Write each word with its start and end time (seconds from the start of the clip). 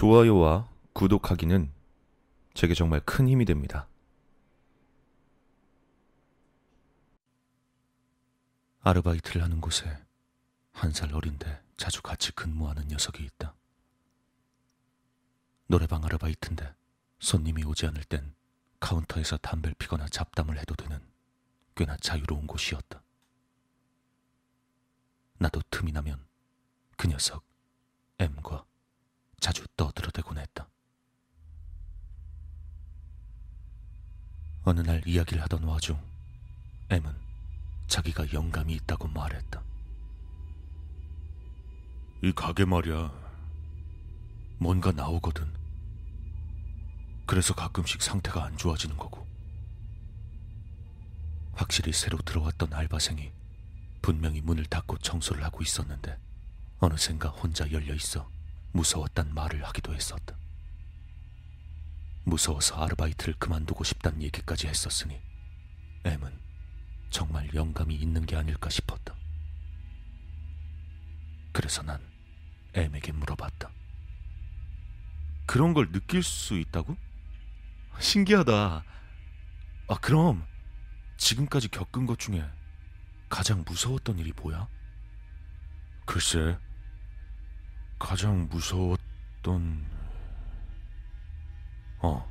좋아요와 0.00 0.68
구독하기는 0.92 1.72
제게 2.52 2.74
정말 2.74 3.00
큰 3.00 3.26
힘이 3.30 3.46
됩니다. 3.46 3.88
아르바이트를 8.82 9.42
하는 9.42 9.62
곳에 9.62 9.86
한 10.72 10.92
살 10.92 11.14
어린데 11.14 11.62
자주 11.78 12.02
같이 12.02 12.30
근무하는 12.32 12.88
녀석이 12.88 13.24
있다. 13.24 13.54
노래방 15.66 16.04
아르바이트인데 16.04 16.74
손님이 17.18 17.64
오지 17.64 17.86
않을 17.86 18.04
땐 18.04 18.34
카운터에서 18.80 19.38
담배를 19.38 19.74
피거나 19.78 20.08
잡담을 20.08 20.58
해도 20.58 20.74
되는 20.74 21.00
꽤나 21.74 21.96
자유로운 21.96 22.46
곳이었다. 22.46 23.02
나도 25.38 25.62
틈이 25.70 25.90
나면 25.92 26.22
그 26.98 27.08
녀석 27.08 27.42
M과 28.18 28.66
자주 29.40 29.66
떠들어대곤 29.76 30.38
했다. 30.38 30.68
어느 34.64 34.80
날 34.80 35.06
이야기를 35.06 35.42
하던 35.44 35.62
와중 35.64 36.00
M은 36.90 37.14
자기가 37.86 38.32
영감이 38.32 38.74
있다고 38.74 39.08
말했다. 39.08 39.62
이 42.22 42.32
가게 42.32 42.64
말이야. 42.64 43.12
뭔가 44.58 44.90
나오거든. 44.90 45.46
그래서 47.26 47.54
가끔씩 47.54 48.02
상태가 48.02 48.44
안 48.44 48.56
좋아지는 48.56 48.96
거고. 48.96 49.26
확실히 51.52 51.92
새로 51.92 52.18
들어왔던 52.18 52.72
알바생이 52.72 53.32
분명히 54.02 54.40
문을 54.40 54.66
닫고 54.66 54.98
청소를 54.98 55.42
하고 55.44 55.62
있었는데 55.62 56.18
어느샌가 56.78 57.28
혼자 57.30 57.70
열려 57.72 57.94
있어 57.94 58.30
무서웠단 58.76 59.34
말을 59.34 59.64
하기도 59.64 59.94
했었다. 59.94 60.36
무서워서 62.24 62.76
아르바이트를 62.76 63.34
그만두고 63.38 63.84
싶단 63.84 64.22
얘기까지 64.22 64.66
했었으니 64.66 65.20
M은 66.04 66.38
정말 67.10 67.52
영감이 67.54 67.94
있는 67.94 68.26
게 68.26 68.36
아닐까 68.36 68.68
싶었다. 68.68 69.14
그래서 71.52 71.82
난 71.82 72.00
M에게 72.74 73.12
물어봤다. 73.12 73.70
그런 75.46 75.72
걸 75.72 75.90
느낄 75.90 76.22
수 76.22 76.58
있다고? 76.58 76.96
신기하다. 77.98 78.84
아, 79.88 79.94
그럼 80.02 80.44
지금까지 81.16 81.68
겪은 81.68 82.04
것 82.04 82.18
중에 82.18 82.44
가장 83.28 83.64
무서웠던 83.66 84.18
일이 84.18 84.32
뭐야? 84.36 84.68
글쎄, 86.04 86.58
가장 87.98 88.48
무서웠던... 88.48 89.86
어, 92.00 92.30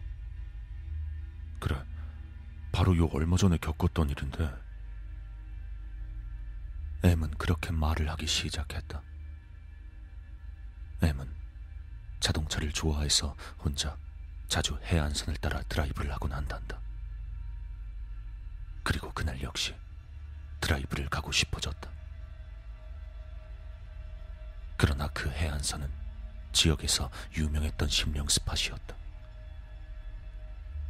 그래. 1.60 1.84
바로 2.72 2.96
요 2.98 3.10
얼마 3.14 3.36
전에 3.38 3.58
겪었던 3.58 4.10
일인데. 4.10 4.54
M은 7.04 7.32
그렇게 7.32 7.72
말을 7.72 8.10
하기 8.12 8.28
시작했다. 8.28 9.02
M은 11.02 11.34
자동차를 12.20 12.72
좋아해서 12.72 13.36
혼자 13.60 13.98
자주 14.48 14.80
해안선을 14.84 15.38
따라 15.38 15.62
드라이브를 15.64 16.12
하곤 16.14 16.32
한단다. 16.34 16.80
그리고 18.84 19.12
그날 19.14 19.42
역시 19.42 19.76
드라이브를 20.62 21.10
가고 21.10 21.32
싶어졌다. 21.32 21.95
그 25.66 25.68
해안선은 25.68 25.90
지역에서 26.54 27.10
유명했던 27.36 27.90
심령 27.90 28.28
스팟이었다. 28.28 28.96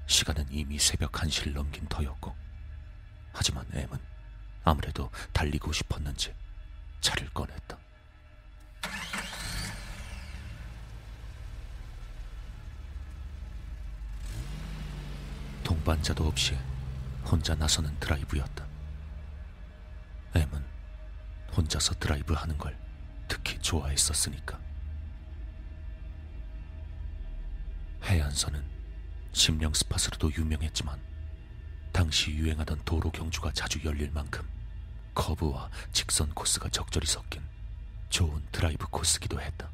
시간은 0.05 0.45
이미 0.51 0.77
새벽 0.77 1.13
1시를 1.13 1.53
넘긴 1.53 1.87
터였고, 1.87 2.35
하지만 3.31 3.65
M은 3.71 3.97
아무래도 4.65 5.09
달리고 5.31 5.71
싶었는지 5.71 6.35
차를 6.99 7.29
꺼냈다. 7.29 7.77
동반자도 15.63 16.27
없이 16.27 16.57
혼자 17.23 17.55
나서는 17.55 17.97
드라이브였다. 17.99 18.65
M은 20.35 20.65
혼자서 21.55 21.95
드라이브 21.95 22.33
하는 22.33 22.57
걸 22.57 22.77
특히 23.27 23.57
좋아했었으니까. 23.59 24.59
해안선은 28.05 28.63
심령 29.33 29.73
스팟으로도 29.73 30.31
유명했지만 30.33 31.01
당시 31.91 32.31
유행하던 32.31 32.83
도로 32.85 33.09
경주가 33.09 33.51
자주 33.51 33.83
열릴 33.83 34.11
만큼 34.11 34.47
커브와 35.15 35.71
직선 35.91 36.29
코스가 36.33 36.69
적절히 36.69 37.07
섞인 37.07 37.41
좋은 38.09 38.45
드라이브 38.51 38.87
코스기도 38.87 39.41
했다. 39.41 39.69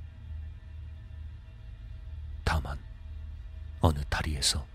다만 2.46 2.80
어느 3.82 4.00
다리에서 4.10 4.66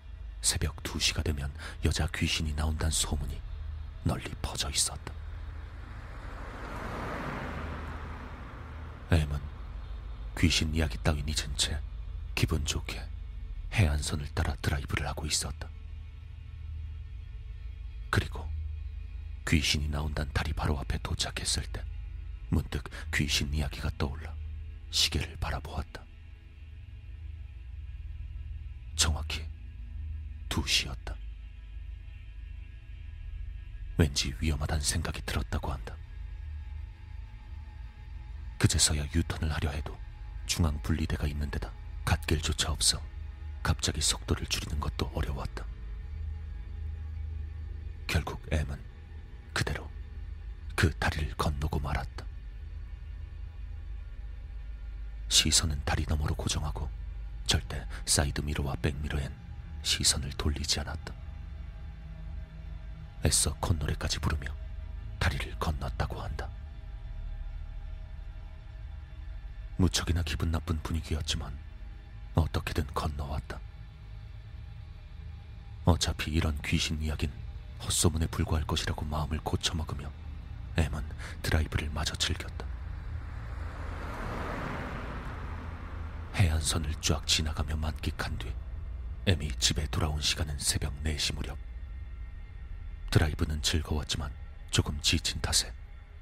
새벽 0.43 0.77
2시가 0.83 1.25
되면 1.25 1.53
여자 1.85 2.07
귀신이 2.15 2.53
나온다는 2.55 2.91
소문이 2.91 3.41
널리 4.05 4.31
퍼져 4.43 4.69
있었다. 4.69 5.15
M은 9.11 9.41
귀신 10.39 10.75
이야기 10.75 10.99
따윈 10.99 11.27
잊은 11.27 11.57
채 11.57 11.81
기분 12.35 12.65
좋게 12.65 13.16
해안선을 13.73 14.29
따라 14.35 14.55
드라이브를 14.57 15.07
하고 15.07 15.27
있었다. 15.27 15.69
그리고 18.11 18.49
귀신이 19.47 19.89
나온다는 19.89 20.33
다리 20.33 20.53
바로 20.53 20.79
앞에 20.79 20.99
도착했을 21.03 21.65
때 21.67 21.85
문득 22.49 22.85
귀신 23.15 23.53
이야기가 23.53 23.91
떠올라 23.99 24.35
시계를 24.91 25.37
바라보았다. 25.37 26.05
정확히 28.97 29.45
2시였다. 30.49 31.15
왠지 33.99 34.35
위험하다는 34.41 34.83
생각이 34.83 35.23
들었다고 35.23 35.73
한다. 35.73 35.97
그제서야 38.59 39.05
유턴을 39.15 39.53
하려 39.53 39.71
해도 39.71 39.99
중앙 40.47 40.81
분리대가 40.83 41.27
있는 41.27 41.51
데다 41.51 41.73
갓길조차 42.05 42.73
없어 42.73 43.03
갑자기 43.67 44.01
속도를 44.01 44.47
줄이는 44.47 44.79
것도 44.79 45.11
어려웠다. 45.13 45.67
결국 48.07 48.41
M은 48.53 48.81
그대로 49.53 49.91
그 50.77 50.97
다리를 51.01 51.35
건너고 51.35 51.81
말았다. 51.81 52.25
시선은 55.29 55.83
다리 55.85 56.07
너머로 56.09 56.37
고정하고 56.37 56.89
절대 57.49 57.85
사이드 58.05 58.43
미러와 58.43 58.77
백미러엔 58.77 59.35
시선을 59.83 60.31
돌리지 60.35 60.79
않았다. 60.79 61.13
애써 63.25 63.53
콧노래까지 63.55 64.21
부르며 64.21 64.47
다리를 65.19 65.59
건넜다고 65.59 66.21
한다. 66.21 66.49
무척이나 69.77 70.23
기분 70.23 70.53
나쁜 70.53 70.81
분위기였지만 70.85 71.67
어떻게든 72.37 72.87
건너왔다. 72.95 73.59
어차피 75.85 76.31
이런 76.31 76.59
귀신 76.65 77.01
이야긴 77.03 77.31
헛소문에 77.83 78.27
불과할 78.27 78.67
것이라고 78.67 79.05
마음을 79.05 79.39
고쳐먹으며 79.43 80.11
M은 80.77 81.05
드라이브를 81.43 81.91
마저 81.91 82.15
즐겼다. 82.15 82.67
해안선을 86.35 86.95
쫙 87.01 87.27
지나가며 87.27 87.77
만끽한 87.77 88.37
뒤 88.39 88.53
M이 89.27 89.51
집에 89.59 89.87
돌아온 89.87 90.21
시간은 90.21 90.59
새벽 90.59 90.93
4시 91.03 91.35
무렵. 91.35 91.59
드라이브는 93.11 93.63
즐거웠지만 93.63 94.31
조금 94.71 95.01
지친 95.01 95.41
탓에 95.41 95.73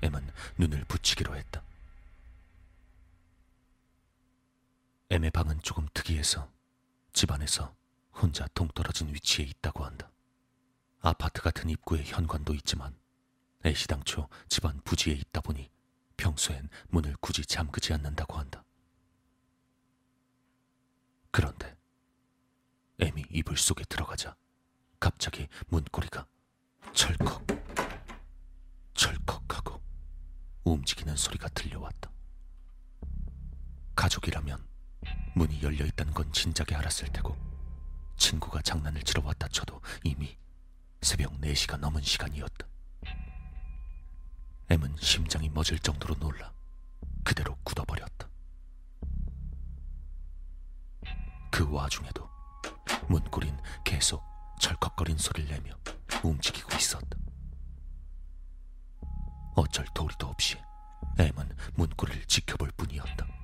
M은 0.03 0.31
눈을 0.59 0.85
붙이기로 0.85 1.37
했다. 1.37 1.63
M의 5.15 5.31
방은 5.31 5.61
조금 5.63 5.87
특이해서 5.95 6.51
집안에서 7.13 7.73
혼자 8.15 8.49
동떨어진 8.49 9.15
위치에 9.15 9.45
있다고 9.45 9.85
한다. 9.85 10.11
아파트 11.03 11.41
같은 11.41 11.71
입구에 11.71 12.03
현관도 12.03 12.53
있지만 12.55 12.99
애시 13.65 13.87
당초 13.87 14.29
집안 14.49 14.81
부지에 14.83 15.15
있다 15.15 15.41
보니 15.41 15.71
평소엔 16.17 16.69
문을 16.89 17.15
굳이 17.21 17.47
잠그지 17.47 17.93
않는다고 17.93 18.35
한다. 18.37 18.65
그런데 21.31 21.77
M이 22.99 23.25
이불 23.31 23.57
속에 23.57 23.85
들어가자 23.85 24.35
갑자기 24.99 25.47
문고리가 25.69 26.27
철컥 26.93 27.47
철컥하고 28.95 29.81
움직이는 30.65 31.15
소리가 31.15 31.47
들려왔다. 31.51 32.11
가족이라면 33.95 34.74
문이 35.35 35.63
열려 35.63 35.85
있다는 35.85 36.13
건 36.15 36.33
진작에 36.33 36.77
알았을 36.77 37.09
테고 37.09 37.37
친구가 38.17 38.63
장난을 38.63 39.03
치러 39.03 39.23
왔다 39.25 39.49
쳐도 39.49 39.81
이미 40.05 40.37
새벽 41.03 41.33
4시가 41.41 41.77
넘은 41.79 42.03
시간이었다. 42.03 42.67
M은 44.71 44.97
심장이 44.99 45.49
멎을 45.51 45.79
정도로 45.81 46.15
놀라 46.15 46.53
그대로 47.25 47.57
굳어버렸다. 47.65 48.29
그 51.51 51.71
와중에도 51.71 52.29
문고린 53.09 53.57
계속 53.85 54.23
철컥거린 54.61 55.19
소리를 55.19 55.51
내며 55.51 55.77
움직이고 56.23 56.75
있었다. 56.77 57.19
어쩔 59.57 59.85
도리도 59.95 60.27
없이 60.29 60.57
M은 61.19 61.57
문고리를 61.75 62.25
지켜볼 62.27 62.71
뿐이었다. 62.77 63.44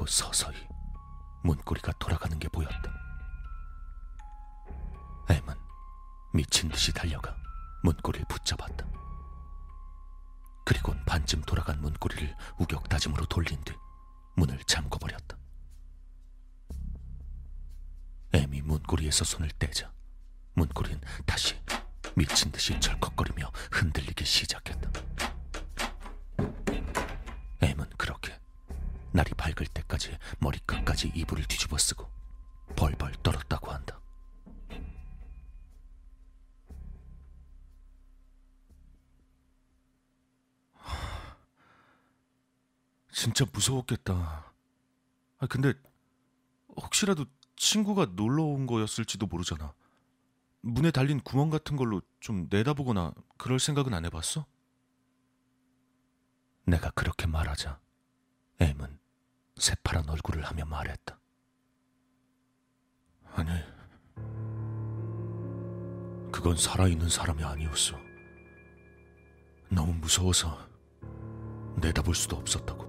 그리고 0.00 0.06
서서히 0.06 0.56
문고리가 1.42 1.92
돌아가는 1.98 2.38
게 2.38 2.48
보였다. 2.48 2.90
M은 5.28 5.54
미친 6.32 6.70
듯이 6.70 6.90
달려가 6.90 7.36
문고리를 7.82 8.26
붙잡았다. 8.26 8.86
그리곤 10.64 11.04
반쯤 11.04 11.42
돌아간 11.42 11.82
문고리를 11.82 12.34
우격다짐으로 12.60 13.26
돌린 13.26 13.62
뒤 13.62 13.74
문을 14.36 14.58
잠궈버렸다. 14.64 15.36
M이 18.32 18.62
문고리에서 18.62 19.26
손을 19.26 19.50
떼자 19.58 19.92
문고리는 20.54 20.98
다시 21.26 21.60
미친 22.16 22.50
듯이 22.50 22.80
철컥거리며 22.80 23.50
흔들리기 23.70 24.24
시작했다. 24.24 24.90
M은 27.60 27.90
그렇게 27.98 28.40
날이 29.12 29.32
밝을 29.34 29.66
때까지 29.72 30.16
머리끝까지 30.38 31.12
이불을 31.14 31.46
뒤집어 31.46 31.76
쓰고 31.78 32.08
벌벌 32.76 33.12
떨었다고 33.22 33.70
한다. 33.70 34.00
진짜 43.12 43.44
무서웠겠다. 43.52 44.50
아, 45.38 45.46
근데 45.46 45.74
혹시라도 46.76 47.26
친구가 47.56 48.12
놀러 48.14 48.44
온 48.44 48.66
거였을지도 48.66 49.26
모르잖아. 49.26 49.74
문에 50.62 50.90
달린 50.90 51.20
구멍 51.20 51.50
같은 51.50 51.76
걸로 51.76 52.00
좀 52.20 52.46
내다보거나 52.50 53.12
그럴 53.36 53.58
생각은 53.58 53.92
안 53.92 54.04
해봤어? 54.06 54.46
내가 56.64 56.90
그렇게 56.90 57.26
말하자 57.26 57.80
M은 58.60 58.99
새파란 59.60 60.08
얼굴을 60.08 60.42
하며 60.42 60.64
말했다. 60.64 61.20
아니, 63.34 63.50
그건 66.32 66.56
살아있는 66.56 67.10
사람이 67.10 67.44
아니었어. 67.44 67.94
너무 69.68 69.92
무서워서 69.92 70.58
내다볼 71.76 72.14
수도 72.14 72.36
없었다고. 72.36 72.88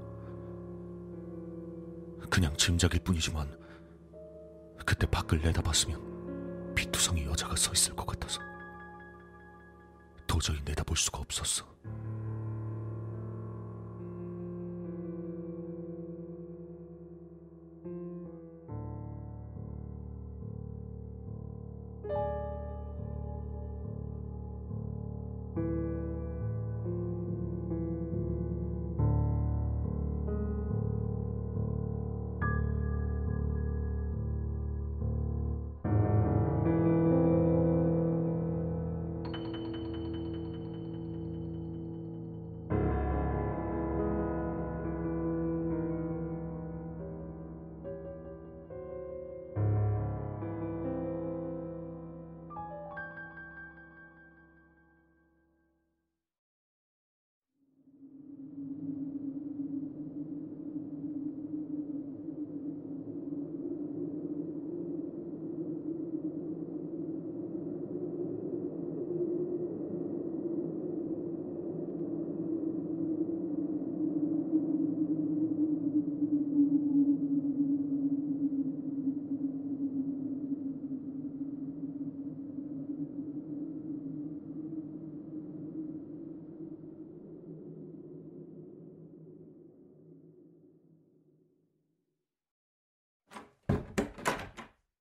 그냥 2.30 2.56
짐작일 2.56 3.04
뿐이지만 3.04 3.60
그때 4.86 5.06
밖을 5.06 5.42
내다봤으면 5.42 6.74
피투성이 6.74 7.26
여자가 7.26 7.58
서 7.58 7.74
있을 7.74 7.94
것 7.98 8.06
같아서 8.06 8.40
도저히 10.26 10.62
내다볼 10.64 10.96
수가 10.96 11.20
없었어. 11.20 11.66